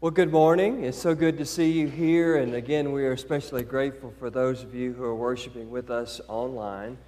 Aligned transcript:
Well, 0.00 0.12
good 0.12 0.30
morning. 0.30 0.84
It's 0.84 0.96
so 0.96 1.16
good 1.16 1.38
to 1.38 1.44
see 1.44 1.72
you 1.72 1.88
here. 1.88 2.36
And 2.36 2.54
again, 2.54 2.92
we 2.92 3.04
are 3.04 3.10
especially 3.10 3.64
grateful 3.64 4.14
for 4.20 4.30
those 4.30 4.62
of 4.62 4.72
you 4.72 4.92
who 4.92 5.02
are 5.02 5.16
worshiping 5.16 5.72
with 5.72 5.90
us 5.90 6.20
online. 6.28 6.98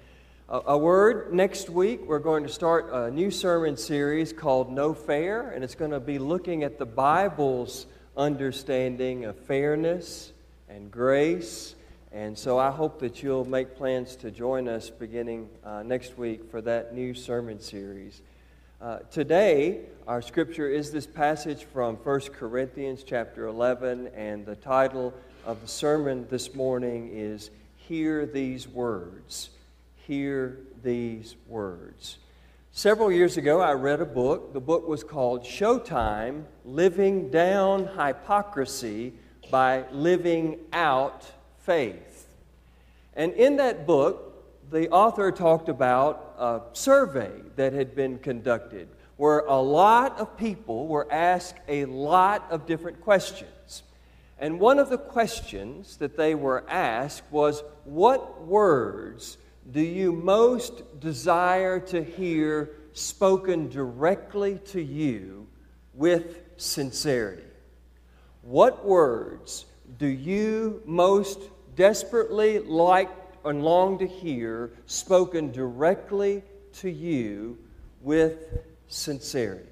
A, 0.49 0.77
word 0.77 1.33
next 1.33 1.69
week, 1.69 2.01
we're 2.05 2.19
going 2.19 2.43
to 2.43 2.49
start 2.49 2.89
a 2.91 3.09
new 3.09 3.31
sermon 3.31 3.77
series 3.77 4.33
called 4.33 4.73
No 4.73 4.93
Fair, 4.93 5.51
and 5.51 5.63
it's 5.63 5.73
going 5.73 5.91
to 5.91 6.01
be 6.01 6.19
looking 6.19 6.65
at 6.65 6.77
the 6.77 6.85
Bible's 6.85 7.85
understanding 8.17 9.23
of 9.23 9.39
fairness 9.39 10.33
and 10.67 10.91
grace. 10.91 11.75
And 12.11 12.37
so 12.37 12.59
I 12.59 12.71
hope 12.71 12.99
that 12.99 13.23
you'll 13.23 13.45
make 13.45 13.77
plans 13.77 14.17
to 14.17 14.31
join 14.31 14.67
us 14.67 14.89
beginning 14.89 15.47
uh, 15.63 15.81
next 15.83 16.17
week 16.17 16.51
for 16.51 16.59
that 16.63 16.93
new 16.93 17.13
sermon 17.13 17.61
series. 17.61 18.21
Uh, 18.81 18.97
today, 19.11 19.81
our 20.07 20.23
scripture 20.23 20.67
is 20.67 20.91
this 20.91 21.05
passage 21.05 21.65
from 21.65 21.97
1 21.97 22.19
Corinthians 22.33 23.03
chapter 23.03 23.45
11, 23.45 24.07
and 24.15 24.43
the 24.43 24.55
title 24.55 25.13
of 25.45 25.61
the 25.61 25.67
sermon 25.67 26.25
this 26.31 26.55
morning 26.55 27.11
is 27.13 27.51
Hear 27.75 28.25
These 28.25 28.67
Words. 28.67 29.51
Hear 30.07 30.57
These 30.81 31.35
Words. 31.47 32.17
Several 32.71 33.11
years 33.11 33.37
ago, 33.37 33.61
I 33.61 33.73
read 33.73 34.01
a 34.01 34.05
book. 34.05 34.51
The 34.51 34.59
book 34.59 34.87
was 34.87 35.03
called 35.03 35.43
Showtime 35.43 36.45
Living 36.65 37.29
Down 37.29 37.85
Hypocrisy 37.85 39.13
by 39.51 39.85
Living 39.91 40.57
Out 40.73 41.23
Faith. 41.59 42.27
And 43.13 43.31
in 43.33 43.57
that 43.57 43.85
book, 43.85 44.30
the 44.71 44.89
author 44.89 45.31
talked 45.31 45.69
about 45.69 46.35
a 46.39 46.61
survey 46.73 47.31
that 47.57 47.73
had 47.73 47.93
been 47.93 48.17
conducted 48.19 48.87
where 49.17 49.39
a 49.39 49.61
lot 49.61 50.19
of 50.19 50.37
people 50.37 50.87
were 50.87 51.11
asked 51.11 51.59
a 51.67 51.85
lot 51.85 52.47
of 52.49 52.65
different 52.65 53.01
questions. 53.01 53.83
And 54.39 54.59
one 54.59 54.79
of 54.79 54.89
the 54.89 54.97
questions 54.97 55.97
that 55.97 56.17
they 56.17 56.33
were 56.33 56.63
asked 56.67 57.23
was 57.29 57.63
What 57.83 58.43
words 58.47 59.37
do 59.69 59.81
you 59.81 60.11
most 60.11 60.99
desire 60.99 61.79
to 61.79 62.03
hear 62.03 62.71
spoken 62.93 63.69
directly 63.69 64.57
to 64.69 64.81
you 64.81 65.47
with 65.93 66.39
sincerity? 66.57 67.43
What 68.41 68.85
words 68.85 69.65
do 69.99 70.07
you 70.07 70.81
most 70.85 71.39
desperately 71.75 72.57
like 72.57 73.20
and 73.45 73.63
long 73.63 73.99
to 73.99 74.07
hear 74.07 74.71
spoken 74.85 75.51
directly 75.51 76.43
to 76.73 76.89
you 76.89 77.57
with 78.01 78.59
sincerity. 78.87 79.67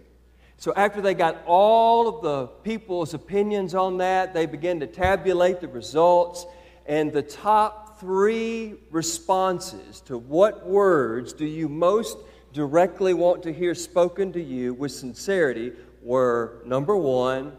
So, 0.58 0.74
after 0.76 1.02
they 1.02 1.14
got 1.14 1.42
all 1.46 2.10
of 2.10 2.22
the 2.22 2.48
people's 2.48 3.14
opinions 3.14 3.74
on 3.74 3.98
that, 4.00 4.34
they 4.34 4.46
began 4.46 4.82
to 4.82 4.88
tabulate 4.88 5.62
the 5.62 5.70
results, 5.70 6.46
and 6.86 7.14
the 7.14 7.22
top 7.22 8.00
three 8.00 8.76
responses 8.92 10.02
to 10.02 10.18
what 10.18 10.66
words 10.68 11.34
do 11.34 11.46
you 11.46 11.70
most 11.70 12.18
directly 12.54 13.14
want 13.14 13.44
to 13.44 13.54
hear 13.54 13.76
spoken 13.76 14.34
to 14.34 14.42
you 14.42 14.74
with 14.74 14.92
sincerity 14.92 15.72
were 16.02 16.62
number 16.66 16.96
one, 16.96 17.54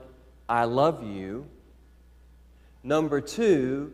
I 0.48 0.64
love 0.64 1.04
you. 1.04 1.46
Number 2.82 3.20
two, 3.20 3.92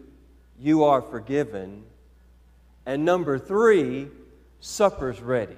you 0.59 0.85
are 0.85 1.03
forgiven. 1.03 1.85
And 2.87 3.05
number 3.05 3.37
three, 3.37 4.07
supper's 4.61 5.21
ready. 5.21 5.57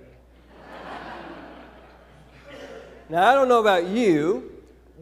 now, 3.10 3.28
I 3.28 3.34
don't 3.34 3.48
know 3.48 3.60
about 3.60 3.86
you, 3.86 4.50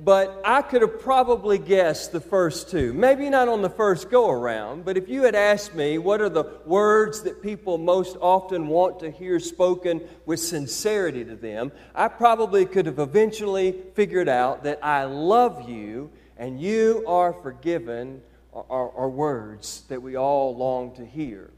but 0.05 0.43
I 0.45 0.61
could 0.63 0.83
have 0.83 1.01
probably 1.01 1.57
guessed 1.57 2.11
the 2.11 2.21
first 2.21 2.69
two. 2.69 2.93
Maybe 2.93 3.31
not 3.31 3.47
on 3.47 3.63
the 3.63 3.71
first 3.71 4.11
go 4.11 4.29
around, 4.29 4.85
but 4.85 4.97
if 4.97 5.09
you 5.09 5.23
had 5.23 5.37
asked 5.37 5.77
me 5.77 5.99
what 5.99 6.21
are 6.21 6.29
the 6.29 6.45
words 6.67 7.23
that 7.23 7.43
people 7.43 7.79
most 7.79 8.17
often 8.21 8.67
want 8.67 8.99
to 9.01 9.11
hear 9.11 9.39
spoken 9.39 10.07
with 10.27 10.41
sincerity 10.41 11.25
to 11.25 11.37
them, 11.37 11.71
I 11.95 12.09
probably 12.09 12.67
could 12.67 12.87
have 12.87 12.99
eventually 12.99 13.73
figured 13.95 14.29
out 14.29 14.65
that 14.65 14.85
I 14.85 15.05
love 15.05 15.69
you 15.69 16.11
and 16.37 16.61
you 16.61 17.05
are 17.07 17.33
forgiven 17.33 18.21
are, 18.53 18.91
are, 18.91 19.09
words 19.09 19.83
that 19.89 20.01
we 20.01 20.17
all 20.17 20.57
long 20.57 20.95
to 20.97 21.05
hear. 21.05 21.51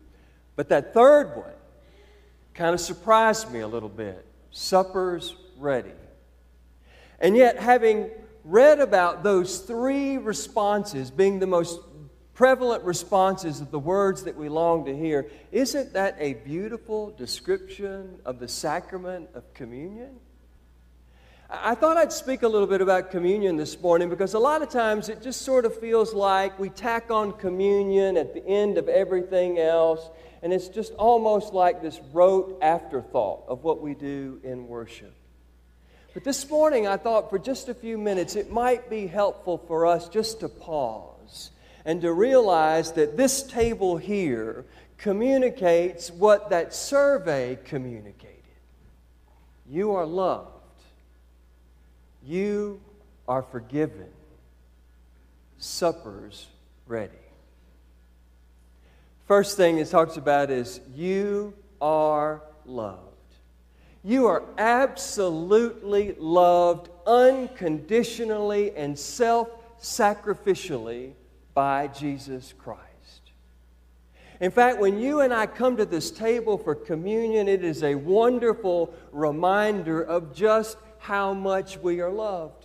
But 0.59 0.71
that 0.71 0.93
third 0.93 1.37
one 1.37 1.55
kind 2.53 2.75
of 2.75 2.81
surprised 2.81 3.53
me 3.53 3.61
a 3.61 3.69
little 3.69 3.89
bit. 3.89 4.27
Supper's 4.51 5.37
ready. 5.57 5.93
And 7.21 7.37
yet, 7.37 7.61
having 7.61 8.11
read 8.43 8.81
about 8.81 9.23
those 9.23 9.61
three 9.61 10.19
responses 10.19 11.13
being 11.13 11.39
the 11.39 11.47
most 11.47 11.79
prevalent 12.35 12.83
responses 12.83 13.61
of 13.61 13.71
the 13.71 13.79
words 13.79 14.25
that 14.25 14.37
we 14.37 14.49
long 14.49 14.85
to 14.87 14.97
hear, 14.97 15.31
isn't 15.53 15.93
that 15.93 16.17
a 16.19 16.35
beautiful 16.35 17.13
description 17.13 18.19
of 18.25 18.41
the 18.41 18.49
sacrament 18.49 19.29
of 19.35 19.55
communion? 19.55 20.17
I 21.49 21.77
thought 21.77 21.97
I'd 21.97 22.13
speak 22.13 22.43
a 22.43 22.49
little 22.49 22.67
bit 22.67 22.81
about 22.81 23.13
communion 23.13 23.57
this 23.57 23.81
morning 23.81 24.11
because 24.11 24.35
a 24.35 24.41
lot 24.41 24.61
of 24.61 24.69
times 24.69 25.09
it 25.09 25.23
just 25.23 25.43
sort 25.43 25.65
of 25.65 25.79
feels 25.79 26.13
like 26.13 26.59
we 26.59 26.69
tack 26.69 27.13
on 27.13 27.31
communion 27.35 28.17
at 28.17 28.35
the 28.35 28.45
end 28.45 28.77
of 28.77 28.89
everything 28.89 29.61
else 29.61 30.11
and 30.43 30.53
it's 30.53 30.69
just 30.69 30.93
almost 30.95 31.53
like 31.53 31.83
this 31.83 32.01
rote 32.13 32.59
afterthought 32.63 33.45
of 33.49 33.65
what 33.65 33.81
we 33.81 33.95
do 33.95 34.41
in 34.45 34.69
worship. 34.69 35.15
But 36.15 36.25
this 36.25 36.49
morning, 36.49 36.87
I 36.87 36.97
thought 36.97 37.31
for 37.31 37.39
just 37.39 37.69
a 37.69 37.75
few 37.75 37.99
minutes, 37.99 38.35
it 38.35 38.51
might 38.51 38.89
be 38.89 39.07
helpful 39.07 39.59
for 39.59 39.87
us 39.87 40.09
just 40.09 40.41
to 40.41 40.49
pause 40.49 41.51
and 41.85 42.01
to 42.03 42.13
realize 42.13 42.93
that 42.93 43.17
this 43.17 43.43
table 43.43 43.97
here 43.97 44.65
communicates 44.97 46.11
what 46.11 46.51
that 46.51 46.75
survey 46.75 47.59
communicated. 47.65 48.35
You 49.71 49.93
are 49.93 50.07
loved, 50.07 50.51
you 52.25 52.81
are 53.27 53.43
forgiven, 53.43 54.09
supper's 55.59 56.47
ready. 56.87 57.13
First 59.29 59.59
thing 59.59 59.77
it 59.77 59.91
talks 59.91 60.17
about 60.17 60.51
is 60.51 60.81
you 60.95 61.53
are 61.83 62.43
loved. 62.65 63.03
You 64.03 64.25
are 64.25 64.43
absolutely 64.57 66.15
loved 66.19 66.89
unconditionally 67.07 68.75
and 68.75 68.99
self 68.99 69.51
sacrificially 69.79 71.13
by 71.53 71.89
Jesus 71.89 72.55
Christ. 72.57 72.81
In 74.41 74.51
fact, 74.51 74.79
when 74.79 74.99
you 74.99 75.21
and 75.21 75.35
I 75.35 75.45
come 75.45 75.77
to 75.77 75.85
this 75.85 76.11
table 76.11 76.57
for 76.57 76.75
communion, 76.75 77.49
it 77.49 77.63
is 77.63 77.83
a 77.83 77.97
wonderful 77.97 78.95
reminder 79.13 80.01
of 80.01 80.35
just 80.35 80.79
how 81.01 81.35
much 81.35 81.77
we 81.77 82.01
are 82.01 82.11
loved. 82.11 82.65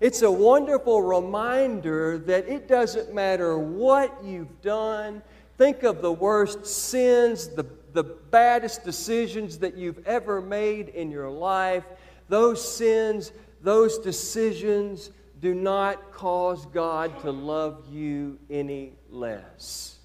It's 0.00 0.20
a 0.20 0.30
wonderful 0.30 1.00
reminder 1.00 2.18
that 2.18 2.46
it 2.46 2.68
doesn't 2.68 3.14
matter 3.14 3.58
what 3.58 4.22
you've 4.22 4.60
done, 4.60 5.22
Think 5.58 5.82
of 5.82 6.02
the 6.02 6.12
worst 6.12 6.64
sins, 6.64 7.48
the, 7.48 7.66
the 7.92 8.04
baddest 8.04 8.84
decisions 8.84 9.58
that 9.58 9.76
you've 9.76 10.06
ever 10.06 10.40
made 10.40 10.88
in 10.88 11.10
your 11.10 11.28
life. 11.28 11.82
Those 12.28 12.76
sins, 12.76 13.32
those 13.60 13.98
decisions 13.98 15.10
do 15.40 15.54
not 15.54 16.12
cause 16.12 16.64
God 16.66 17.20
to 17.22 17.32
love 17.32 17.84
you 17.90 18.38
any 18.48 18.92
less. 19.10 19.98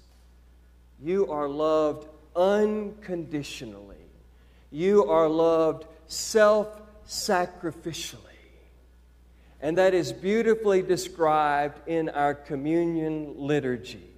You 1.00 1.30
are 1.30 1.48
loved 1.48 2.08
unconditionally, 2.34 3.96
you 4.72 5.04
are 5.08 5.28
loved 5.28 5.86
self 6.08 6.82
sacrificially. 7.06 8.18
And 9.60 9.78
that 9.78 9.94
is 9.94 10.12
beautifully 10.12 10.82
described 10.82 11.88
in 11.88 12.08
our 12.08 12.34
communion 12.34 13.34
liturgy 13.38 14.13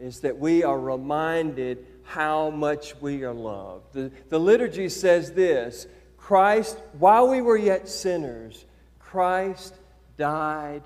is 0.00 0.20
that 0.20 0.38
we 0.38 0.64
are 0.64 0.78
reminded 0.78 1.86
how 2.04 2.50
much 2.50 2.94
we 3.00 3.22
are 3.24 3.34
loved. 3.34 3.92
The, 3.92 4.10
the 4.28 4.38
liturgy 4.40 4.88
says 4.88 5.32
this 5.32 5.86
Christ, 6.16 6.78
while 6.98 7.28
we 7.28 7.40
were 7.40 7.56
yet 7.56 7.88
sinners, 7.88 8.64
Christ 8.98 9.74
died 10.16 10.82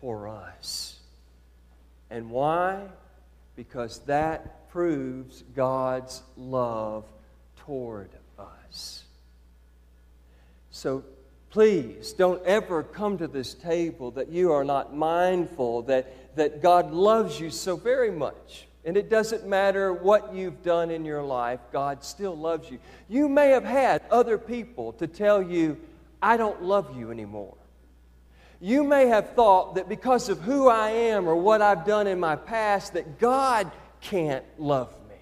for 0.00 0.28
us. 0.28 0.98
And 2.10 2.30
why? 2.30 2.82
Because 3.56 4.00
that 4.00 4.70
proves 4.70 5.44
God's 5.54 6.22
love 6.36 7.04
toward 7.56 8.10
us. 8.38 9.04
So 10.70 11.04
please 11.50 12.12
don't 12.12 12.44
ever 12.44 12.82
come 12.82 13.18
to 13.18 13.26
this 13.26 13.54
table 13.54 14.10
that 14.12 14.28
you 14.28 14.52
are 14.52 14.64
not 14.64 14.94
mindful 14.94 15.82
that 15.82 16.27
that 16.38 16.62
God 16.62 16.92
loves 16.92 17.38
you 17.38 17.50
so 17.50 17.76
very 17.76 18.10
much. 18.10 18.66
And 18.84 18.96
it 18.96 19.10
doesn't 19.10 19.46
matter 19.46 19.92
what 19.92 20.34
you've 20.34 20.62
done 20.62 20.90
in 20.90 21.04
your 21.04 21.22
life, 21.22 21.60
God 21.72 22.02
still 22.02 22.36
loves 22.36 22.70
you. 22.70 22.78
You 23.08 23.28
may 23.28 23.50
have 23.50 23.64
had 23.64 24.02
other 24.10 24.38
people 24.38 24.92
to 24.94 25.06
tell 25.06 25.42
you, 25.42 25.76
I 26.22 26.36
don't 26.36 26.62
love 26.62 26.96
you 26.96 27.10
anymore. 27.10 27.54
You 28.60 28.82
may 28.82 29.06
have 29.06 29.34
thought 29.34 29.76
that 29.76 29.88
because 29.88 30.28
of 30.28 30.40
who 30.40 30.68
I 30.68 30.90
am 30.90 31.28
or 31.28 31.36
what 31.36 31.62
I've 31.62 31.84
done 31.84 32.06
in 32.06 32.18
my 32.18 32.34
past, 32.34 32.94
that 32.94 33.18
God 33.18 33.70
can't 34.00 34.44
love 34.58 34.92
me. 35.08 35.16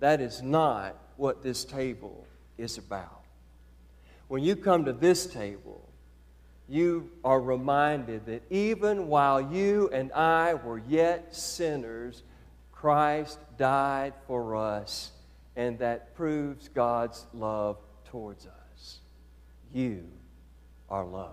That 0.00 0.20
is 0.20 0.42
not 0.42 0.96
what 1.16 1.42
this 1.42 1.64
table 1.64 2.26
is 2.58 2.78
about. 2.78 3.22
When 4.28 4.42
you 4.42 4.56
come 4.56 4.84
to 4.86 4.92
this 4.92 5.26
table, 5.26 5.85
you 6.68 7.10
are 7.24 7.40
reminded 7.40 8.26
that 8.26 8.42
even 8.50 9.06
while 9.08 9.40
you 9.40 9.88
and 9.92 10.12
I 10.12 10.54
were 10.54 10.82
yet 10.88 11.34
sinners, 11.34 12.22
Christ 12.72 13.38
died 13.56 14.14
for 14.26 14.56
us, 14.56 15.12
and 15.54 15.78
that 15.78 16.14
proves 16.14 16.68
God's 16.68 17.26
love 17.32 17.78
towards 18.06 18.46
us. 18.46 18.98
You 19.72 20.08
are 20.90 21.04
loved. 21.04 21.32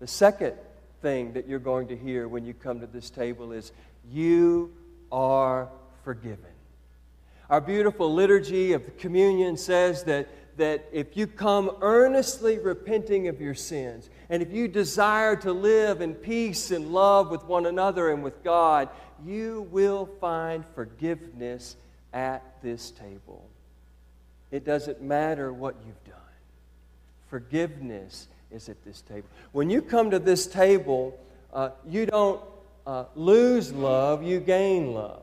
The 0.00 0.06
second 0.06 0.54
thing 1.00 1.32
that 1.34 1.48
you're 1.48 1.58
going 1.58 1.88
to 1.88 1.96
hear 1.96 2.26
when 2.26 2.44
you 2.44 2.54
come 2.54 2.80
to 2.80 2.86
this 2.86 3.10
table 3.10 3.52
is 3.52 3.72
you 4.10 4.72
are 5.12 5.68
forgiven. 6.04 6.46
Our 7.48 7.60
beautiful 7.60 8.12
liturgy 8.12 8.72
of 8.72 8.84
the 8.84 8.90
communion 8.92 9.56
says 9.56 10.04
that, 10.04 10.28
that 10.56 10.86
if 10.92 11.16
you 11.16 11.26
come 11.26 11.76
earnestly 11.80 12.58
repenting 12.58 13.28
of 13.28 13.40
your 13.40 13.54
sins, 13.54 14.10
and 14.28 14.42
if 14.42 14.52
you 14.52 14.68
desire 14.68 15.36
to 15.36 15.52
live 15.52 16.00
in 16.00 16.14
peace 16.14 16.70
and 16.70 16.92
love 16.92 17.30
with 17.30 17.44
one 17.44 17.66
another 17.66 18.10
and 18.10 18.22
with 18.22 18.42
God, 18.42 18.88
you 19.24 19.68
will 19.70 20.06
find 20.20 20.64
forgiveness 20.74 21.76
at 22.12 22.42
this 22.62 22.90
table. 22.90 23.48
It 24.50 24.64
doesn't 24.64 25.00
matter 25.00 25.52
what 25.52 25.76
you've 25.86 26.04
done, 26.04 26.14
forgiveness 27.28 28.28
is 28.50 28.68
at 28.68 28.84
this 28.84 29.00
table. 29.00 29.28
When 29.52 29.70
you 29.70 29.80
come 29.80 30.10
to 30.10 30.18
this 30.18 30.46
table, 30.46 31.18
uh, 31.52 31.70
you 31.88 32.06
don't 32.06 32.42
uh, 32.86 33.04
lose 33.14 33.72
love, 33.72 34.22
you 34.22 34.40
gain 34.40 34.92
love. 34.92 35.22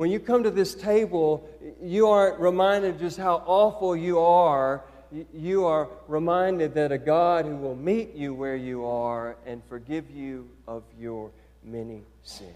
When 0.00 0.10
you 0.10 0.18
come 0.18 0.44
to 0.44 0.50
this 0.50 0.74
table, 0.74 1.46
you 1.82 2.08
aren't 2.08 2.40
reminded 2.40 2.98
just 2.98 3.18
how 3.18 3.42
awful 3.44 3.94
you 3.94 4.18
are. 4.18 4.82
You 5.30 5.66
are 5.66 5.90
reminded 6.08 6.72
that 6.72 6.90
a 6.90 6.96
God 6.96 7.44
who 7.44 7.54
will 7.54 7.76
meet 7.76 8.14
you 8.14 8.32
where 8.32 8.56
you 8.56 8.86
are 8.86 9.36
and 9.44 9.60
forgive 9.68 10.10
you 10.10 10.48
of 10.66 10.84
your 10.98 11.30
many 11.62 12.00
sins. 12.22 12.54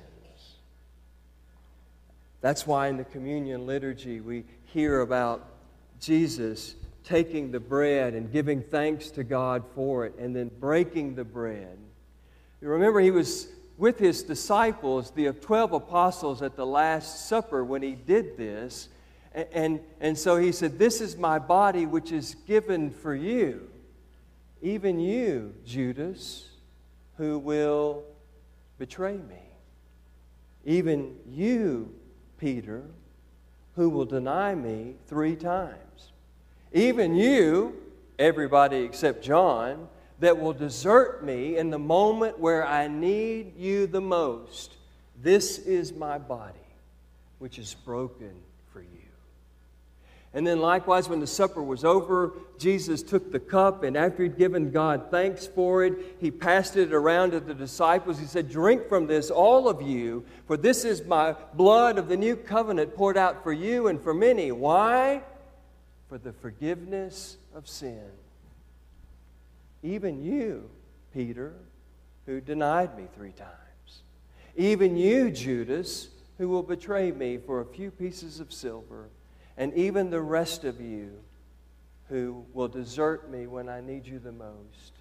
That's 2.41 2.67
why 2.67 2.89
in 2.89 2.97
the 2.97 3.05
communion 3.05 3.67
liturgy 3.67 4.23
we 4.23 4.45
hear 4.73 5.03
about 5.03 5.47
Jesus 6.01 6.77
taking 7.05 7.51
the 7.51 7.61
bread 7.61 8.15
and 8.15 8.33
giving 8.33 8.63
thanks 8.63 9.11
to 9.11 9.23
God 9.23 9.65
for 9.75 10.07
it 10.07 10.15
and 10.19 10.35
then 10.35 10.51
breaking 10.61 11.15
the 11.15 11.25
bread. 11.25 11.77
You 12.63 12.69
remember 12.69 13.01
he 13.01 13.11
was 13.11 13.49
with 13.77 13.99
his 13.99 14.23
disciples, 14.23 15.11
the 15.11 15.33
12 15.33 15.73
apostles, 15.73 16.43
at 16.43 16.57
the 16.57 16.67
Last 16.67 17.29
Supper 17.29 17.65
when 17.65 17.83
he 17.83 17.93
did 17.93 18.37
this. 18.37 18.89
And, 19.33 19.49
and, 19.53 19.81
and 20.01 20.19
so 20.19 20.37
he 20.37 20.53
said, 20.53 20.79
This 20.79 21.01
is 21.01 21.17
my 21.17 21.39
body 21.39 21.87
which 21.87 22.13
is 22.13 22.37
given 22.47 22.91
for 22.91 23.15
you. 23.15 23.69
Even 24.63 24.99
you, 24.99 25.55
Judas, 25.67 26.49
who 27.17 27.39
will 27.39 28.05
betray 28.79 29.17
me. 29.17 29.43
Even 30.65 31.17
you, 31.29 31.93
Peter, 32.39 32.85
who 33.77 33.91
will 33.91 34.05
deny 34.05 34.55
me 34.55 34.95
three 35.07 35.37
times. 35.37 36.13
Even 36.73 37.15
you, 37.15 37.77
everybody 38.19 38.79
except 38.79 39.23
John, 39.23 39.89
that 40.25 40.39
will 40.39 40.53
desert 40.53 41.23
me 41.23 41.59
in 41.59 41.71
the 41.71 41.79
moment 41.79 42.39
where 42.39 42.67
I 42.67 42.89
need 42.89 43.57
you 43.57 43.87
the 43.87 44.01
most. 44.01 44.75
This 45.23 45.59
is 45.59 45.93
my 45.93 46.19
body, 46.19 46.55
which 47.39 47.59
is 47.59 47.75
broken 47.85 48.33
for 48.73 48.81
you. 48.81 48.89
And 50.33 50.47
then, 50.47 50.61
likewise, 50.61 51.09
when 51.09 51.21
the 51.21 51.27
supper 51.27 51.63
was 51.63 51.85
over, 51.85 52.33
Jesus 52.59 53.03
took 53.03 53.31
the 53.31 53.39
cup, 53.39 53.85
and 53.85 53.97
after 53.97 54.23
he'd 54.23 54.39
given 54.39 54.71
God 54.71 55.11
thanks 55.11 55.47
for 55.47 55.85
it, 55.85 56.17
he 56.21 56.31
passed 56.31 56.77
it 56.77 56.93
around 56.93 57.33
to 57.33 57.41
the 57.41 57.55
disciples. 57.55 58.19
He 58.19 58.27
said, 58.27 58.51
Drink 58.51 58.89
from 58.89 59.07
this, 59.07 59.31
all 59.31 59.69
of 59.69 59.83
you, 59.83 60.25
for 60.47 60.57
this 60.57 60.85
is 60.85 61.05
my 61.05 61.37
blood 61.53 61.99
of 61.99 62.09
the 62.09 62.17
new 62.17 62.35
covenant 62.35 62.97
poured 62.97 63.17
out 63.17 63.45
for 63.45 63.53
you 63.53 63.89
and 63.89 64.01
for 64.01 64.15
many. 64.15 64.51
Why? 64.53 65.23
For 66.09 66.19
the 66.19 66.33
forgiveness 66.33 67.37
of 67.55 67.69
sin. 67.69 68.11
Even 69.85 70.25
you, 70.25 70.71
Peter, 71.13 71.53
who 72.25 72.41
denied 72.41 72.97
me 72.97 73.05
three 73.15 73.33
times. 73.33 74.03
Even 74.57 74.97
you, 74.97 75.31
Judas, 75.31 76.09
who 76.39 76.49
will 76.49 76.63
betray 76.63 77.13
me 77.13 77.37
for 77.37 77.61
a 77.61 77.67
few 77.67 77.91
pieces 77.91 78.41
of 78.41 78.51
silver. 78.51 79.11
And 79.59 79.75
even 79.75 80.11
the 80.11 80.23
rest 80.23 80.65
of 80.65 80.81
you 80.81 81.13
who 82.09 82.45
will 82.55 82.69
desert 82.69 83.31
me 83.31 83.47
when 83.47 83.69
I 83.69 83.83
need 83.83 84.07
you 84.07 84.19
the 84.19 84.33
most. 84.33 84.93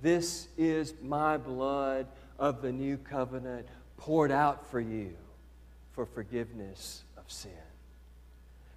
This 0.00 0.46
is 0.56 0.94
my 1.02 1.36
blood 1.36 2.06
of 2.38 2.62
the 2.62 2.70
new 2.70 2.98
covenant 2.98 3.66
poured 3.96 4.30
out 4.30 4.70
for 4.70 4.80
you 4.80 5.14
for 5.92 6.06
forgiveness 6.06 7.02
of 7.16 7.24
sin. 7.26 7.50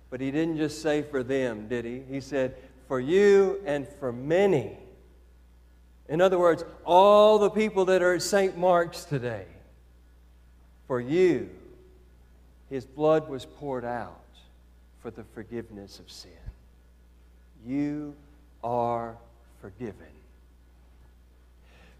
But 0.09 0.19
he 0.19 0.31
didn't 0.31 0.57
just 0.57 0.81
say 0.81 1.03
for 1.03 1.21
them, 1.21 1.67
did 1.67 1.85
he? 1.85 2.01
He 2.09 2.21
said, 2.21 2.55
for 2.87 2.99
you 2.99 3.61
and 3.65 3.87
for 3.99 4.11
many 4.11 4.77
in 6.11 6.19
other 6.19 6.37
words, 6.37 6.65
all 6.83 7.39
the 7.39 7.49
people 7.49 7.85
that 7.85 8.01
are 8.01 8.15
at 8.15 8.21
St. 8.21 8.57
Mark's 8.57 9.05
today, 9.05 9.45
for 10.85 10.99
you, 10.99 11.49
his 12.69 12.85
blood 12.85 13.29
was 13.29 13.45
poured 13.45 13.85
out 13.85 14.19
for 15.01 15.09
the 15.09 15.23
forgiveness 15.33 15.99
of 15.99 16.11
sin. 16.11 16.31
You 17.65 18.13
are 18.61 19.15
forgiven. 19.61 19.95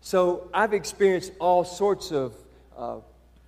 So 0.01 0.49
I've 0.53 0.73
experienced 0.73 1.31
all 1.39 1.63
sorts 1.63 2.11
of 2.11 2.33
uh, 2.77 2.97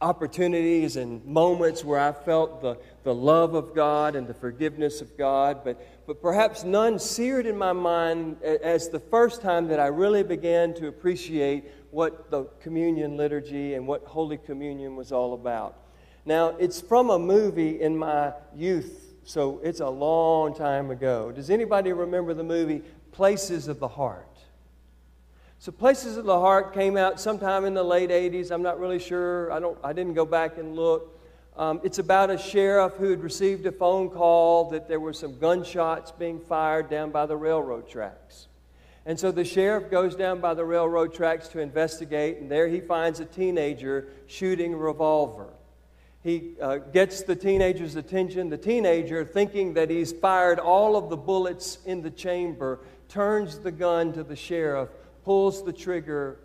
opportunities 0.04 0.98
and 0.98 1.26
moments 1.26 1.84
where 1.86 2.00
I 2.00 2.12
felt 2.12 2.62
the, 2.62 2.78
the 3.04 3.16
love 3.16 3.54
of 3.54 3.74
God 3.74 4.16
and 4.18 4.28
the 4.28 4.34
forgiveness 4.34 5.00
of 5.00 5.18
God, 5.18 5.64
but, 5.64 6.06
but 6.06 6.22
perhaps 6.22 6.66
none 6.66 7.00
seared 7.00 7.46
in 7.46 7.58
my 7.58 7.72
mind 7.72 8.42
as 8.44 8.90
the 8.90 9.00
first 9.00 9.42
time 9.42 9.70
that 9.70 9.80
I 9.80 9.88
really 9.88 10.22
began 10.22 10.74
to 10.76 10.88
appreciate 10.88 11.72
what 11.92 12.30
the 12.30 12.44
communion 12.60 13.16
liturgy 13.16 13.76
and 13.76 13.88
what 13.88 14.04
Holy 14.04 14.38
Communion 14.38 14.98
was 14.98 15.14
all 15.14 15.36
about. 15.36 15.78
Now, 16.26 16.50
it's 16.60 16.82
from 16.82 17.10
a 17.10 17.18
movie 17.18 17.82
in 17.82 17.98
my 17.98 18.34
youth, 18.54 19.14
so 19.24 19.62
it's 19.64 19.80
a 19.80 19.90
long 19.90 20.54
time 20.54 20.92
ago. 20.92 21.32
Does 21.32 21.50
anybody 21.50 21.94
remember 21.94 22.34
the 22.34 22.44
movie 22.44 22.82
Places 23.14 23.70
of 23.70 23.80
the 23.80 23.88
Heart? 23.88 24.33
So 25.64 25.72
Places 25.72 26.18
of 26.18 26.26
the 26.26 26.38
Heart 26.38 26.74
came 26.74 26.98
out 26.98 27.22
sometime 27.22 27.64
in 27.64 27.74
the 27.74 27.86
late 27.86 28.10
80s. 28.10 28.52
I'm 28.52 28.64
not 28.64 28.82
really 28.82 29.00
sure. 29.00 29.50
I, 29.50 29.62
don't, 29.62 29.78
I 29.82 29.94
didn't 29.94 30.14
go 30.14 30.26
back 30.26 30.58
and 30.58 30.76
look. 30.76 31.18
Um, 31.56 31.80
it's 31.86 32.00
about 32.00 32.30
a 32.30 32.38
sheriff 32.38 32.96
who 32.96 33.10
had 33.10 33.24
received 33.24 33.66
a 33.66 33.72
phone 33.72 34.10
call 34.10 34.72
that 34.72 34.90
there 34.90 35.00
were 35.00 35.14
some 35.14 35.40
gunshots 35.40 36.12
being 36.12 36.42
fired 36.42 36.90
down 36.90 37.12
by 37.12 37.26
the 37.26 37.38
railroad 37.38 37.88
tracks. 37.88 38.50
And 39.06 39.18
so 39.18 39.32
the 39.32 39.46
sheriff 39.46 39.90
goes 39.90 40.18
down 40.18 40.42
by 40.42 40.54
the 40.54 40.66
railroad 40.66 41.14
tracks 41.14 41.48
to 41.48 41.62
investigate, 41.62 42.40
and 42.40 42.52
there 42.52 42.68
he 42.68 42.82
finds 42.82 43.22
a 43.22 43.26
teenager 43.26 44.10
shooting 44.28 44.74
a 44.74 44.78
revolver. 44.78 45.48
He 46.24 46.56
uh, 46.62 46.80
gets 46.80 47.22
the 47.22 47.38
teenager's 47.38 47.96
attention. 47.96 48.50
The 48.50 48.58
teenager, 48.58 49.24
thinking 49.24 49.76
that 49.76 49.90
he's 49.90 50.12
fired 50.12 50.60
all 50.60 50.98
of 50.98 51.10
the 51.10 51.16
bullets 51.16 51.78
in 51.86 52.02
the 52.02 52.12
chamber, 52.12 52.82
turns 53.08 53.60
the 53.60 53.72
gun 53.72 54.12
to 54.12 54.24
the 54.26 54.36
sheriff 54.36 54.90
pulls 55.24 55.64
the 55.64 55.74
trigger, 55.74 56.40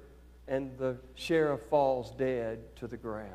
and 0.47 0.77
the 0.79 0.97
sheriff 1.15 1.61
falls 1.63 2.11
dead 2.13 2.59
to 2.77 2.87
the 2.87 2.97
ground. 2.97 3.33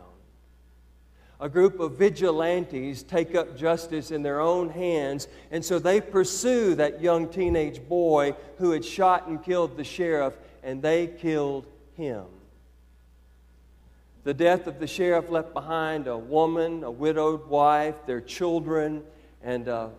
A 1.39 1.50
group 1.50 1.79
of 1.79 1.97
vigilantes 1.97 3.03
take 3.03 3.35
up 3.35 3.57
justice 3.57 4.12
in 4.12 4.23
their 4.23 4.39
own 4.39 4.69
hands, 4.69 5.27
and 5.51 5.63
so 5.63 5.77
they 5.77 6.00
pursue 6.00 6.75
that 6.75 7.01
young 7.01 7.27
teenage 7.27 7.85
boy 7.88 8.35
who 8.57 8.71
had 8.71 8.85
shot 8.85 9.27
and 9.27 9.43
killed 9.43 9.75
the 9.75 9.83
sheriff, 9.83 10.33
and 10.63 10.81
they 10.81 11.07
killed 11.07 11.67
him. 11.97 12.25
The 14.23 14.33
death 14.33 14.67
of 14.67 14.79
the 14.79 14.88
sheriff 14.88 15.29
left 15.29 15.53
behind 15.53 16.07
a 16.07 16.17
woman, 16.17 16.85
a 16.85 16.91
widowed 16.91 17.47
wife, 17.50 17.95
their 18.05 18.21
children, 18.21 19.03
and 19.43 19.67
a 19.67 19.89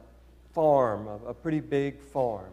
farm, 0.54 1.08
a 1.26 1.34
pretty 1.34 1.60
big 1.60 2.00
farm. 2.00 2.52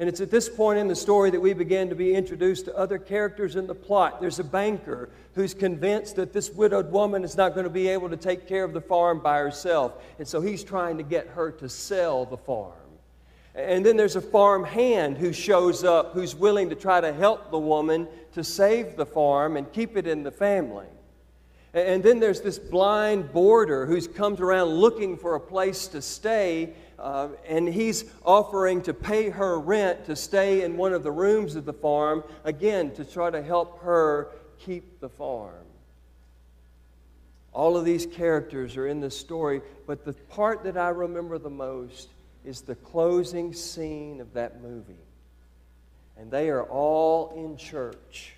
And 0.00 0.08
it's 0.08 0.22
at 0.22 0.30
this 0.30 0.48
point 0.48 0.78
in 0.78 0.88
the 0.88 0.96
story 0.96 1.28
that 1.28 1.40
we 1.40 1.52
begin 1.52 1.90
to 1.90 1.94
be 1.94 2.14
introduced 2.14 2.64
to 2.64 2.74
other 2.74 2.96
characters 2.96 3.54
in 3.54 3.66
the 3.66 3.74
plot. 3.74 4.18
There's 4.18 4.38
a 4.38 4.44
banker 4.44 5.10
who's 5.34 5.52
convinced 5.52 6.16
that 6.16 6.32
this 6.32 6.48
widowed 6.48 6.90
woman 6.90 7.22
is 7.22 7.36
not 7.36 7.52
going 7.52 7.64
to 7.64 7.70
be 7.70 7.86
able 7.88 8.08
to 8.08 8.16
take 8.16 8.48
care 8.48 8.64
of 8.64 8.72
the 8.72 8.80
farm 8.80 9.20
by 9.20 9.36
herself. 9.36 10.02
And 10.18 10.26
so 10.26 10.40
he's 10.40 10.64
trying 10.64 10.96
to 10.96 11.02
get 11.02 11.26
her 11.28 11.50
to 11.52 11.68
sell 11.68 12.24
the 12.24 12.38
farm. 12.38 12.72
And 13.54 13.84
then 13.84 13.98
there's 13.98 14.16
a 14.16 14.22
farm 14.22 14.64
hand 14.64 15.18
who 15.18 15.34
shows 15.34 15.84
up 15.84 16.14
who's 16.14 16.34
willing 16.34 16.70
to 16.70 16.76
try 16.76 17.02
to 17.02 17.12
help 17.12 17.50
the 17.50 17.58
woman 17.58 18.08
to 18.32 18.42
save 18.42 18.96
the 18.96 19.04
farm 19.04 19.58
and 19.58 19.70
keep 19.70 19.98
it 19.98 20.06
in 20.06 20.22
the 20.22 20.30
family. 20.30 20.86
And 21.72 22.02
then 22.02 22.18
there's 22.18 22.40
this 22.40 22.58
blind 22.58 23.32
boarder 23.32 23.86
who 23.86 24.00
comes 24.08 24.40
around 24.40 24.70
looking 24.70 25.16
for 25.16 25.36
a 25.36 25.40
place 25.40 25.86
to 25.88 26.02
stay, 26.02 26.72
uh, 27.00 27.28
and 27.48 27.66
he's 27.66 28.04
offering 28.24 28.82
to 28.82 28.92
pay 28.92 29.30
her 29.30 29.58
rent 29.58 30.04
to 30.04 30.14
stay 30.14 30.62
in 30.62 30.76
one 30.76 30.92
of 30.92 31.02
the 31.02 31.10
rooms 31.10 31.56
of 31.56 31.64
the 31.64 31.72
farm, 31.72 32.22
again, 32.44 32.92
to 32.92 33.04
try 33.04 33.30
to 33.30 33.42
help 33.42 33.80
her 33.82 34.28
keep 34.58 35.00
the 35.00 35.08
farm. 35.08 35.64
All 37.52 37.76
of 37.76 37.84
these 37.84 38.06
characters 38.06 38.76
are 38.76 38.86
in 38.86 39.00
the 39.00 39.10
story, 39.10 39.62
but 39.86 40.04
the 40.04 40.12
part 40.12 40.62
that 40.64 40.76
I 40.76 40.90
remember 40.90 41.38
the 41.38 41.50
most 41.50 42.10
is 42.44 42.60
the 42.60 42.76
closing 42.76 43.52
scene 43.52 44.20
of 44.20 44.32
that 44.34 44.62
movie. 44.62 44.94
And 46.16 46.30
they 46.30 46.50
are 46.50 46.64
all 46.64 47.32
in 47.34 47.56
church. 47.56 48.34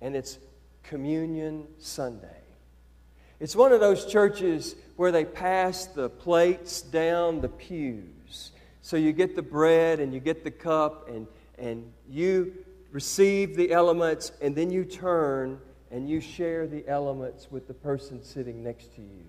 And 0.00 0.14
it's 0.14 0.38
Communion 0.84 1.66
Sunday. 1.78 2.45
It's 3.38 3.54
one 3.54 3.72
of 3.72 3.80
those 3.80 4.06
churches 4.06 4.76
where 4.96 5.12
they 5.12 5.24
pass 5.24 5.86
the 5.86 6.08
plates 6.08 6.80
down 6.80 7.40
the 7.40 7.48
pews. 7.48 8.52
So 8.80 8.96
you 8.96 9.12
get 9.12 9.36
the 9.36 9.42
bread 9.42 10.00
and 10.00 10.14
you 10.14 10.20
get 10.20 10.44
the 10.44 10.50
cup 10.50 11.08
and, 11.08 11.26
and 11.58 11.92
you 12.08 12.54
receive 12.92 13.56
the 13.56 13.72
elements 13.72 14.32
and 14.40 14.54
then 14.54 14.70
you 14.70 14.84
turn 14.84 15.60
and 15.90 16.08
you 16.08 16.20
share 16.20 16.66
the 16.66 16.86
elements 16.88 17.48
with 17.50 17.68
the 17.68 17.74
person 17.74 18.22
sitting 18.24 18.62
next 18.62 18.94
to 18.94 19.02
you. 19.02 19.24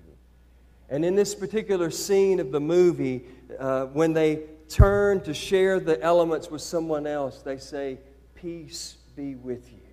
And 0.90 1.04
in 1.04 1.16
this 1.16 1.36
particular 1.36 1.92
scene 1.92 2.40
of 2.40 2.52
the 2.52 2.62
movie, 2.62 3.26
uh, 3.60 3.86
when 3.88 4.14
they 4.14 4.44
turn 4.70 5.22
to 5.22 5.34
share 5.34 5.80
the 5.80 6.02
elements 6.02 6.50
with 6.50 6.62
someone 6.62 7.06
else, 7.06 7.42
they 7.42 7.58
say, 7.58 8.00
Peace 8.36 8.98
be 9.16 9.36
with 9.36 9.72
you. 9.72 9.87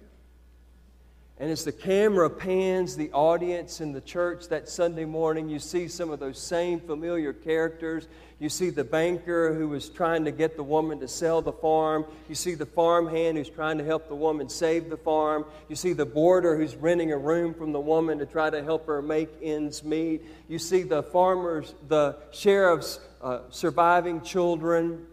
And 1.40 1.50
as 1.50 1.64
the 1.64 1.72
camera 1.72 2.30
pans 2.30 2.96
the 2.96 3.10
audience 3.10 3.80
in 3.80 3.92
the 3.92 4.00
church 4.00 4.48
that 4.48 4.68
Sunday 4.68 5.04
morning, 5.04 5.48
you 5.48 5.58
see 5.58 5.88
some 5.88 6.10
of 6.10 6.20
those 6.20 6.38
same 6.38 6.78
familiar 6.78 7.32
characters. 7.32 8.06
You 8.38 8.48
see 8.48 8.70
the 8.70 8.84
banker 8.84 9.52
who 9.52 9.68
was 9.68 9.88
trying 9.88 10.24
to 10.26 10.30
get 10.30 10.54
the 10.54 10.62
woman 10.62 11.00
to 11.00 11.08
sell 11.08 11.42
the 11.42 11.52
farm. 11.52 12.04
You 12.28 12.36
see 12.36 12.54
the 12.54 12.66
farmhand 12.66 13.36
who's 13.36 13.48
trying 13.48 13.78
to 13.78 13.84
help 13.84 14.06
the 14.06 14.14
woman 14.14 14.48
save 14.48 14.88
the 14.90 14.96
farm. 14.96 15.44
You 15.68 15.74
see 15.74 15.92
the 15.92 16.06
boarder 16.06 16.56
who's 16.56 16.76
renting 16.76 17.10
a 17.10 17.18
room 17.18 17.52
from 17.52 17.72
the 17.72 17.80
woman 17.80 18.18
to 18.18 18.26
try 18.26 18.48
to 18.48 18.62
help 18.62 18.86
her 18.86 19.02
make 19.02 19.30
ends 19.42 19.82
meet. 19.82 20.22
You 20.48 20.60
see 20.60 20.82
the 20.82 21.02
farmers, 21.02 21.74
the 21.88 22.16
sheriff's 22.30 23.00
uh, 23.20 23.40
surviving 23.50 24.20
children. 24.20 25.04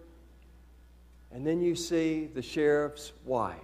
And 1.31 1.47
then 1.47 1.61
you 1.61 1.75
see 1.75 2.27
the 2.27 2.43
sheriff's 2.43 3.11
wife 3.25 3.57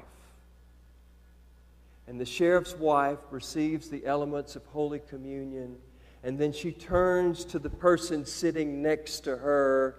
and 2.08 2.20
the 2.20 2.26
sheriff's 2.26 2.76
wife 2.76 3.20
receives 3.32 3.90
the 3.90 4.06
elements 4.06 4.56
of 4.56 4.66
Holy 4.68 5.00
Communion. 5.00 5.76
And 6.24 6.40
then 6.40 6.54
she 6.54 6.72
turns 6.72 7.44
to 7.46 7.60
the 7.60 7.70
person 7.70 8.26
sitting 8.26 8.82
next 8.82 9.22
to 9.22 9.36
her, 9.38 9.96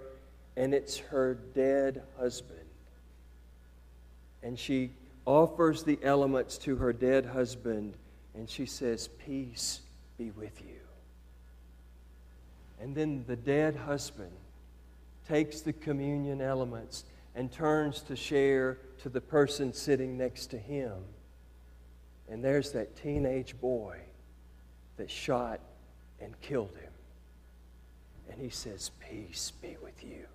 and 0.56 0.72
it's 0.72 0.96
her 0.96 1.34
dead 1.54 2.02
husband. 2.18 2.58
And 4.42 4.58
she 4.58 4.90
offers 5.26 5.82
the 5.82 5.98
elements 6.02 6.56
to 6.58 6.76
her 6.76 6.92
dead 6.92 7.26
husband, 7.26 7.94
and 8.34 8.48
she 8.48 8.64
says, 8.64 9.08
Peace 9.08 9.80
be 10.16 10.30
with 10.30 10.62
you. 10.62 10.80
And 12.80 12.94
then 12.94 13.24
the 13.26 13.36
dead 13.36 13.76
husband 13.76 14.32
takes 15.28 15.60
the 15.60 15.74
communion 15.74 16.40
elements 16.40 17.04
and 17.34 17.52
turns 17.52 18.00
to 18.02 18.16
share 18.16 18.78
to 19.02 19.10
the 19.10 19.20
person 19.20 19.72
sitting 19.74 20.16
next 20.16 20.46
to 20.46 20.58
him. 20.58 20.94
And 22.30 22.44
there's 22.44 22.72
that 22.72 22.96
teenage 22.96 23.58
boy 23.60 23.98
that 24.96 25.10
shot 25.10 25.60
and 26.20 26.38
killed 26.40 26.74
him. 26.76 26.92
And 28.30 28.40
he 28.40 28.50
says, 28.50 28.90
Peace 29.00 29.52
be 29.62 29.76
with 29.82 30.04
you. 30.04 30.26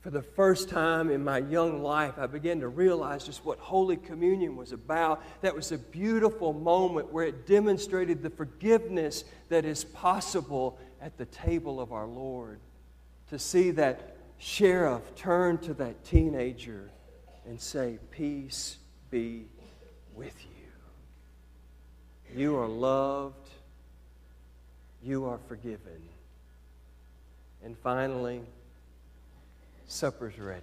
For 0.00 0.10
the 0.10 0.22
first 0.22 0.68
time 0.68 1.10
in 1.10 1.22
my 1.22 1.38
young 1.38 1.80
life, 1.82 2.14
I 2.18 2.26
began 2.26 2.58
to 2.60 2.68
realize 2.68 3.24
just 3.24 3.44
what 3.44 3.60
Holy 3.60 3.96
Communion 3.96 4.56
was 4.56 4.72
about. 4.72 5.22
That 5.42 5.54
was 5.54 5.70
a 5.70 5.78
beautiful 5.78 6.52
moment 6.52 7.12
where 7.12 7.24
it 7.24 7.46
demonstrated 7.46 8.20
the 8.20 8.30
forgiveness 8.30 9.22
that 9.48 9.64
is 9.64 9.84
possible 9.84 10.76
at 11.00 11.16
the 11.18 11.26
table 11.26 11.80
of 11.80 11.92
our 11.92 12.06
Lord. 12.06 12.58
To 13.30 13.38
see 13.38 13.70
that 13.72 14.16
sheriff 14.38 15.02
turn 15.14 15.58
to 15.58 15.74
that 15.74 16.04
teenager 16.04 16.90
and 17.46 17.60
say, 17.60 17.98
Peace 18.10 18.78
be 19.12 19.44
with 20.16 20.34
you. 20.42 22.40
You 22.40 22.56
are 22.56 22.66
loved. 22.66 23.50
You 25.04 25.26
are 25.26 25.38
forgiven. 25.48 26.00
And 27.62 27.76
finally, 27.78 28.40
supper's 29.86 30.38
ready. 30.38 30.62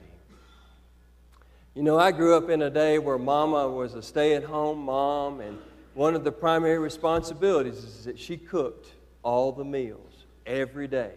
You 1.75 1.83
know, 1.83 1.99
I 1.99 2.11
grew 2.11 2.35
up 2.35 2.49
in 2.49 2.63
a 2.63 2.69
day 2.71 2.97
where 2.97 3.19
mama 3.19 3.69
was 3.69 3.93
a 3.93 4.01
stay 4.01 4.33
at 4.33 4.43
home 4.43 4.79
mom, 4.79 5.41
and 5.41 5.59
one 5.93 6.15
of 6.15 6.23
the 6.23 6.31
primary 6.31 6.79
responsibilities 6.79 7.77
is 7.77 8.05
that 8.05 8.17
she 8.17 8.35
cooked 8.35 8.89
all 9.21 9.51
the 9.51 9.63
meals 9.63 10.25
every 10.47 10.87
day. 10.87 11.11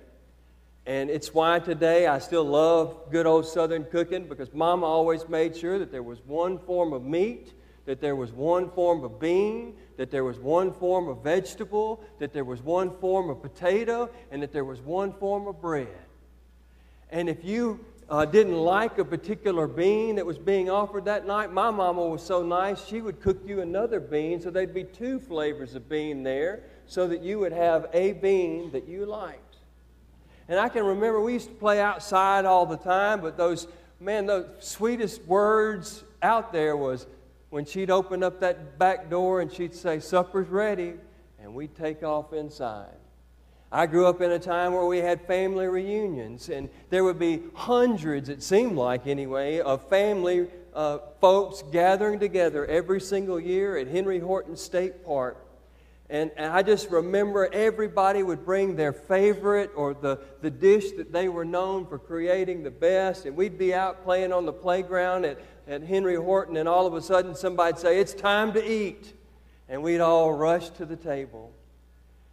And 0.85 1.11
it's 1.11 1.33
why 1.33 1.61
today 1.61 2.09
I 2.09 2.19
still 2.19 2.45
love 2.45 3.11
good 3.11 3.25
old 3.25 3.47
Southern 3.47 3.85
cooking 3.85 4.27
because 4.27 4.53
Mama 4.53 4.85
always 4.85 5.29
made 5.29 5.57
sure 5.57 5.79
that 5.79 5.93
there 5.93 6.03
was 6.03 6.19
one 6.27 6.59
form 6.59 6.93
of 6.93 7.05
meat, 7.05 7.53
that 7.87 8.01
there 8.01 8.17
was 8.17 8.33
one 8.33 8.69
form 8.71 9.05
of 9.05 9.21
bean, 9.21 9.75
that 9.97 10.11
there 10.11 10.25
was 10.25 10.41
one 10.41 10.73
form 10.73 11.09
of 11.09 11.23
vegetable, 11.23 12.03
that 12.19 12.33
there 12.33 12.45
was 12.45 12.63
one 12.63 12.91
form 12.99 13.31
of 13.31 13.41
potato, 13.41 14.11
and 14.33 14.43
that 14.43 14.53
there 14.53 14.65
was 14.65 14.81
one 14.81 15.13
form 15.13 15.47
of 15.47 15.61
bread. 15.61 15.87
And 17.11 17.29
if 17.29 17.45
you 17.45 17.85
uh, 18.09 18.25
didn't 18.25 18.57
like 18.57 18.99
a 18.99 19.05
particular 19.05 19.69
bean 19.69 20.17
that 20.17 20.27
was 20.27 20.39
being 20.39 20.69
offered 20.69 21.05
that 21.05 21.27
night, 21.27 21.53
my 21.53 21.71
mama 21.71 22.05
was 22.05 22.23
so 22.23 22.43
nice, 22.43 22.85
she 22.85 23.01
would 23.01 23.21
cook 23.21 23.39
you 23.47 23.61
another 23.61 24.01
bean 24.01 24.41
so 24.41 24.51
there'd 24.51 24.75
be 24.75 24.85
two 24.85 25.21
flavors 25.21 25.75
of 25.75 25.89
bean 25.89 26.25
there 26.25 26.65
so 26.87 27.07
that 27.07 27.23
you 27.23 27.39
would 27.39 27.53
have 27.53 27.89
a 27.93 28.13
bean 28.15 28.73
that 28.73 28.89
you 28.89 29.07
liked. 29.07 29.42
And 30.49 30.59
I 30.59 30.69
can 30.69 30.85
remember 30.85 31.21
we 31.21 31.35
used 31.35 31.49
to 31.49 31.55
play 31.55 31.81
outside 31.81 32.45
all 32.45 32.67
the 32.67 32.77
time, 32.77 33.21
but 33.21 33.37
those, 33.37 33.69
man, 34.01 34.27
the 34.27 34.49
sweetest 34.59 35.25
words 35.25 36.05
out 36.23 36.53
there 36.53 36.77
was 36.77 37.07
when 37.51 37.65
she'd 37.65 37.91
open 37.91 38.23
up 38.23 38.41
that 38.41 38.79
back 38.79 39.11
door 39.11 39.41
and 39.41 39.53
she'd 39.53 39.75
say, 39.75 40.01
Supper's 40.01 40.49
ready, 40.49 40.95
and 41.41 41.55
we'd 41.55 41.75
take 41.75 42.03
off 42.03 42.33
inside. 42.33 42.97
I 43.71 43.87
grew 43.87 44.07
up 44.07 44.21
in 44.21 44.31
a 44.31 44.39
time 44.39 44.75
where 44.75 44.85
we 44.85 44.99
had 44.99 45.27
family 45.27 45.67
reunions, 45.67 46.51
and 46.51 46.69
there 46.91 47.05
would 47.05 47.19
be 47.19 47.43
hundreds, 47.55 48.29
it 48.29 48.43
seemed 48.43 48.77
like 48.77 49.07
anyway, 49.07 49.61
of 49.61 49.89
family 49.89 50.49
uh, 50.75 50.99
folks 51.21 51.63
gathering 51.73 52.19
together 52.19 52.67
every 52.67 53.01
single 53.01 53.41
year 53.41 53.77
at 53.77 53.87
Henry 53.87 54.19
Horton 54.19 54.57
State 54.57 55.05
Park 55.05 55.39
and, 56.13 56.31
and, 56.37 56.53
I 56.53 56.63
just 56.63 56.91
remember 56.91 57.49
everybody 57.55 58.23
would 58.23 58.45
bring 58.45 58.77
their 58.77 58.93
favorite 58.93 59.71
or 59.75 59.95
the, 59.95 60.21
the 60.43 60.51
dish 60.51 60.93
that 60.99 61.11
they 61.11 61.31
were 61.31 61.47
known 61.47 61.87
for 61.87 61.99
creating 61.99 62.63
the 62.63 62.71
best. 62.71 63.25
And 63.25 63.35
we'd 63.35 63.57
be 63.57 63.73
out 63.73 64.05
playing 64.05 64.31
on 64.31 64.45
the 64.45 64.53
playground 64.53 65.25
at, 65.25 65.39
at 65.67 65.83
Henry 65.83 66.17
Horton, 66.17 66.59
and 66.59 66.69
all 66.69 66.87
of 66.87 66.93
a 66.93 67.01
sudden 67.01 67.35
somebody'd 67.35 67.79
say, 67.79 67.99
It's 67.99 68.13
time 68.13 68.53
to 68.53 68.63
eat. 68.63 69.15
And 69.71 69.83
we'd 69.83 70.01
all 70.01 70.35
rush 70.35 70.69
to 70.71 70.85
the 70.85 70.97
table. 70.97 71.55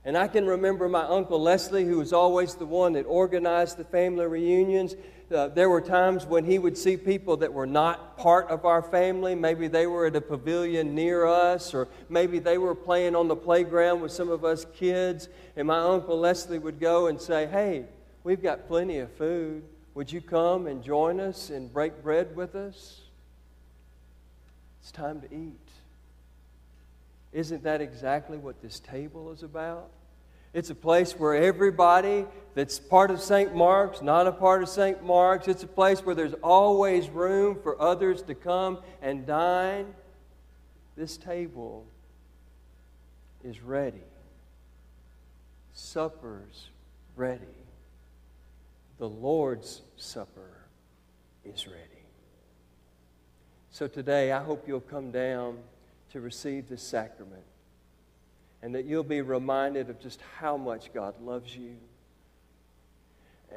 And 0.10 0.18
I 0.18 0.28
can 0.28 0.48
remember 0.48 0.90
my 0.90 1.04
Uncle 1.04 1.40
Leslie, 1.40 1.86
who 1.86 2.00
was 2.00 2.14
always 2.14 2.56
the 2.56 2.66
one 2.66 2.94
that 2.94 3.04
organized 3.04 3.78
the 3.78 3.84
family 3.84 4.26
reunions. 4.26 4.96
Uh, 5.32 5.50
there 5.50 5.70
were 5.70 5.82
times 5.82 6.26
when 6.26 6.46
he 6.46 6.58
would 6.58 6.76
see 6.76 6.98
people 6.98 7.38
that 7.38 7.54
were 7.54 7.68
not 7.68 8.18
part 8.18 8.48
of 8.48 8.66
our 8.66 8.82
family. 8.82 9.36
Maybe 9.36 9.68
they 9.68 9.86
were 9.86 10.08
at 10.08 10.16
a 10.16 10.22
pavilion 10.22 10.96
near 10.96 11.28
us, 11.28 11.76
or 11.76 11.90
maybe 12.10 12.40
they 12.40 12.58
were 12.58 12.74
playing 12.74 13.16
on 13.16 13.28
the 13.28 13.36
playground 13.36 14.02
with 14.02 14.12
some 14.12 14.30
of 14.30 14.44
us 14.44 14.66
kids. 14.74 15.30
And 15.56 15.68
my 15.68 15.78
Uncle 15.78 16.18
Leslie 16.18 16.58
would 16.58 16.80
go 16.80 17.06
and 17.06 17.22
say, 17.22 17.46
Hey, 17.46 17.86
we've 18.24 18.42
got 18.42 18.68
plenty 18.68 18.98
of 18.98 19.12
food. 19.12 19.62
Would 19.94 20.12
you 20.12 20.22
come 20.22 20.66
and 20.66 20.84
join 20.84 21.20
us 21.20 21.52
and 21.52 21.72
break 21.72 22.02
bread 22.02 22.36
with 22.36 22.56
us? 22.56 23.02
It's 24.82 24.92
time 24.92 25.22
to 25.22 25.32
eat. 25.32 25.70
Isn't 27.32 27.62
that 27.62 27.80
exactly 27.80 28.40
what 28.40 28.60
this 28.64 28.80
table 28.80 29.32
is 29.32 29.44
about? 29.44 29.92
It's 30.54 30.70
a 30.70 30.76
place 30.76 31.14
where 31.14 31.36
everybody 31.36 32.26
that's 32.56 32.80
part 32.80 33.12
of 33.12 33.22
St. 33.22 33.56
Mark's, 33.56 34.02
not 34.02 34.26
a 34.26 34.32
part 34.32 34.64
of 34.64 34.70
St. 34.70 35.04
Mark's, 35.04 35.48
it's 35.48 35.64
a 35.64 35.68
place 35.68 36.04
where 36.06 36.16
there's 36.16 36.34
always 36.44 37.10
room 37.10 37.60
for 37.62 37.80
others 37.80 38.24
to 38.24 38.36
come 38.36 38.80
and 39.02 39.26
dine. 39.26 39.94
This 40.98 41.18
table 41.18 41.86
is 43.44 43.62
ready. 43.62 44.02
Supper's 45.74 46.70
ready. 47.16 47.44
the 48.98 49.08
Lord's 49.08 49.82
Supper 49.96 50.66
is 51.46 51.68
ready. 51.68 51.80
So 53.72 53.88
today, 53.88 54.32
I 54.32 54.44
hope 54.44 54.68
you'll 54.68 54.82
come 54.82 55.12
down 55.12 55.60
to 56.12 56.20
receive 56.20 56.68
this 56.68 56.82
sacrament 56.82 57.44
and 58.62 58.76
that 58.76 58.86
you'll 58.86 59.04
be 59.04 59.22
reminded 59.22 59.90
of 59.90 60.00
just 60.00 60.20
how 60.38 60.58
much 60.58 60.94
God 60.94 61.16
loves 61.22 61.56
you 61.56 61.76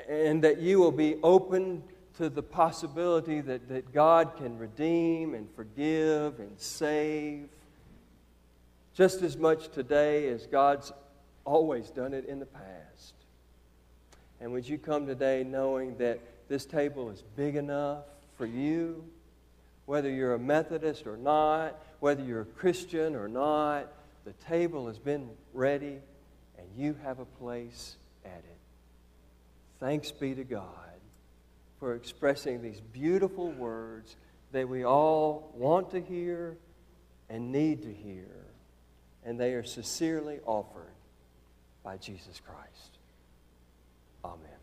and 0.09 0.43
that 0.45 0.61
you 0.61 0.79
will 0.79 0.93
be 0.93 1.17
open 1.23 1.83
to 2.17 2.29
the 2.29 2.43
possibility 2.43 3.41
that, 3.41 3.69
that 3.69 3.93
God 3.93 4.37
can 4.37 4.59
redeem 4.59 5.35
and 5.35 5.49
forgive 5.55 6.39
and 6.41 6.59
save 6.59 7.49
just 8.95 9.23
as 9.23 9.37
much 9.37 9.71
today 9.71 10.29
as 10.29 10.47
God's 10.47 10.93
always 11.45 11.91
done 11.91 12.13
it 12.13 12.27
in 12.27 12.39
the 12.39 12.47
past. 12.47 13.15
And 14.41 14.53
would 14.53 14.69
you 14.69 14.77
come 14.77 15.07
today 15.07 15.45
knowing 15.45 15.97
that 15.99 16.21
this 16.49 16.67
table 16.67 17.11
is 17.11 17.23
big 17.37 17.57
enough 17.57 18.05
for 18.37 18.45
you, 18.45 19.03
whether 19.87 20.11
you're 20.11 20.35
a 20.35 20.39
Methodist 20.39 21.07
or 21.07 21.17
not, 21.17 21.81
whether 22.01 22.23
you're 22.23 22.43
a 22.43 22.47
Christian 22.47 23.17
or 23.17 23.29
not, 23.29 23.91
the 24.25 24.33
table 24.49 24.87
has 24.87 24.99
been 24.99 25.31
ready 25.53 25.99
and 26.59 26.67
you 26.77 26.97
have 27.03 27.19
a 27.19 27.25
place 27.25 27.97
at 28.25 28.39
it. 28.39 28.59
Thanks 29.81 30.13
be 30.13 30.35
to 30.35 30.45
God 30.45 30.67
for 31.81 31.95
expressing 31.95 32.63
these 32.63 32.81
beautiful 32.93 33.51
words 33.51 34.17
that 34.53 34.69
we 34.69 34.85
all 34.85 35.51
want 35.55 35.91
to 35.91 36.01
hear 36.01 36.57
and 37.29 37.51
need 37.51 37.83
to 37.83 37.93
hear, 37.93 38.29
and 39.25 39.41
they 39.41 39.55
are 39.55 39.65
sincerely 39.65 40.39
offered 40.47 40.95
by 41.83 41.97
Jesus 41.97 42.41
Christ. 42.47 42.99
Amen. 44.25 44.62